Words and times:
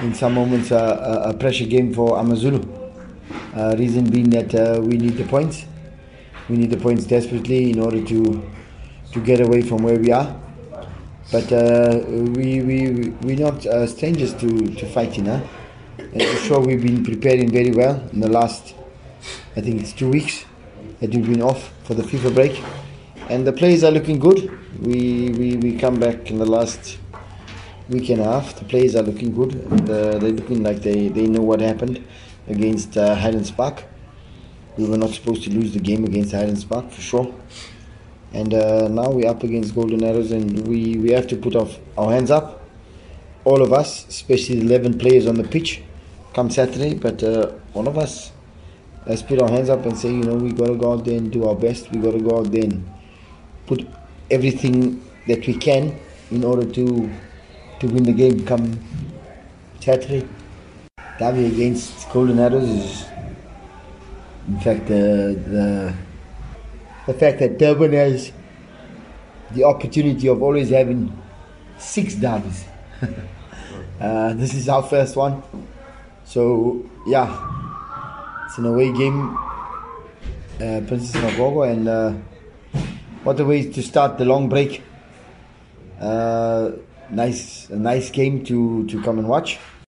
in 0.00 0.14
some 0.14 0.34
moments 0.34 0.70
a, 0.70 1.24
a 1.26 1.34
pressure 1.34 1.66
game 1.66 1.92
for 1.92 2.18
Amazulu. 2.18 2.62
Uh, 3.54 3.76
reason 3.78 4.08
being 4.08 4.30
that 4.30 4.54
uh, 4.54 4.80
we 4.80 4.96
need 4.96 5.14
the 5.14 5.24
points. 5.24 5.66
We 6.48 6.56
need 6.56 6.70
the 6.70 6.76
points 6.76 7.04
desperately 7.04 7.70
in 7.70 7.80
order 7.80 8.02
to 8.04 8.50
to 9.12 9.20
get 9.20 9.40
away 9.40 9.62
from 9.62 9.82
where 9.82 9.98
we 9.98 10.10
are. 10.10 10.34
But 11.30 11.52
uh, 11.52 12.00
we 12.08 12.60
we 12.60 13.10
we're 13.22 13.38
not 13.38 13.64
uh, 13.66 13.86
strangers 13.86 14.34
to 14.34 14.48
to 14.74 14.86
fighting, 14.86 15.26
huh? 15.26 15.40
And 15.98 16.22
for 16.22 16.36
sure, 16.36 16.60
we've 16.60 16.82
been 16.82 17.04
preparing 17.04 17.50
very 17.50 17.70
well 17.70 18.06
in 18.12 18.20
the 18.20 18.28
last, 18.28 18.74
I 19.56 19.60
think 19.60 19.80
it's 19.80 19.92
two 19.92 20.10
weeks 20.10 20.44
that 21.00 21.14
we've 21.14 21.26
been 21.26 21.42
off 21.42 21.72
for 21.84 21.94
the 21.94 22.02
FIFA 22.02 22.34
break, 22.34 22.62
and 23.28 23.46
the 23.46 23.52
players 23.52 23.84
are 23.84 23.90
looking 23.90 24.18
good. 24.18 24.50
We 24.80 25.30
we, 25.30 25.56
we 25.56 25.78
come 25.78 26.00
back 26.00 26.30
in 26.30 26.38
the 26.38 26.46
last 26.46 26.98
week 27.88 28.08
and 28.10 28.20
a 28.20 28.24
half. 28.24 28.58
The 28.58 28.64
players 28.64 28.94
are 28.96 29.02
looking 29.02 29.34
good. 29.34 29.54
And, 29.54 29.88
uh, 29.88 30.18
they're 30.18 30.30
looking 30.32 30.62
like 30.62 30.82
they, 30.82 31.08
they 31.08 31.26
know 31.26 31.42
what 31.42 31.60
happened 31.60 32.04
against 32.48 32.96
uh, 32.96 33.14
Highlands 33.14 33.50
Park. 33.50 33.84
We 34.76 34.88
were 34.88 34.96
not 34.96 35.10
supposed 35.10 35.42
to 35.44 35.50
lose 35.50 35.74
the 35.74 35.80
game 35.80 36.04
against 36.04 36.32
Highlands 36.32 36.64
Park 36.64 36.90
for 36.90 37.00
sure. 37.00 37.34
And 38.32 38.54
uh, 38.54 38.88
now 38.88 39.10
we're 39.10 39.28
up 39.28 39.42
against 39.42 39.74
Golden 39.74 40.02
Arrows, 40.02 40.32
and 40.32 40.66
we, 40.66 40.96
we 40.96 41.10
have 41.12 41.26
to 41.28 41.36
put 41.36 41.54
our, 41.54 41.68
our 41.98 42.12
hands 42.12 42.30
up. 42.30 42.62
All 43.44 43.60
of 43.60 43.72
us, 43.72 44.08
especially 44.08 44.60
the 44.60 44.66
11 44.66 44.98
players 44.98 45.26
on 45.26 45.34
the 45.34 45.44
pitch, 45.44 45.82
come 46.32 46.48
Saturday. 46.48 46.94
But 46.94 47.22
uh, 47.22 47.52
all 47.74 47.86
of 47.88 47.98
us, 47.98 48.32
let's 49.06 49.20
put 49.20 49.42
our 49.42 49.50
hands 49.50 49.68
up 49.68 49.84
and 49.84 49.98
say, 49.98 50.08
you 50.08 50.22
know, 50.22 50.34
we 50.34 50.52
got 50.52 50.68
to 50.68 50.76
go 50.76 50.92
out 50.92 51.04
there 51.04 51.18
and 51.18 51.30
do 51.30 51.46
our 51.46 51.54
best. 51.54 51.90
We 51.90 51.98
got 51.98 52.12
to 52.12 52.20
go 52.20 52.38
out 52.38 52.50
there 52.50 52.64
and 52.64 52.88
put 53.66 53.86
everything 54.30 55.04
that 55.26 55.46
we 55.46 55.54
can 55.54 55.98
in 56.30 56.44
order 56.44 56.64
to 56.72 57.10
to 57.82 57.88
win 57.88 58.04
the 58.04 58.12
game 58.12 58.46
come 58.46 58.78
Saturday. 59.80 60.24
Derby 61.18 61.46
against 61.46 62.08
Golden 62.12 62.38
Arrows 62.38 62.68
is, 62.68 63.04
in 64.46 64.60
fact, 64.60 64.86
the, 64.86 65.36
the, 65.54 65.94
the 67.06 67.14
fact 67.14 67.40
that 67.40 67.58
Durban 67.58 67.92
has 67.92 68.30
the 69.50 69.64
opportunity 69.64 70.28
of 70.28 70.40
always 70.40 70.70
having 70.70 71.12
six 71.76 72.14
derbies. 72.14 72.64
uh, 74.00 74.32
this 74.34 74.54
is 74.54 74.68
our 74.68 74.84
first 74.84 75.16
one. 75.16 75.42
So, 76.24 76.88
yeah, 77.04 77.26
it's 78.46 78.58
an 78.58 78.66
away 78.66 78.92
game, 78.92 79.36
uh, 79.36 80.86
Princess 80.86 81.16
Magogo, 81.16 81.68
and 81.68 81.88
uh, 81.88 82.12
what 83.24 83.40
a 83.40 83.44
way 83.44 83.72
to 83.72 83.82
start 83.82 84.18
the 84.18 84.24
long 84.24 84.48
break. 84.48 84.82
Uh, 86.00 86.70
nice, 87.12 87.70
a 87.70 87.76
nice 87.76 88.10
game 88.10 88.44
to, 88.44 88.86
to 88.88 89.02
come 89.02 89.18
and 89.18 89.28
watch. 89.28 89.58